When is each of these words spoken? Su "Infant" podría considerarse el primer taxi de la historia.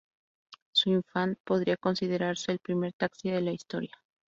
Su 0.71 0.89
"Infant" 0.89 1.37
podría 1.43 1.77
considerarse 1.77 2.51
el 2.53 2.57
primer 2.57 2.91
taxi 2.93 3.29
de 3.29 3.39
la 3.41 3.51
historia. 3.51 3.91